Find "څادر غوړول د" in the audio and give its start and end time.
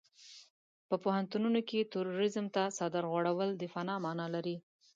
2.77-3.63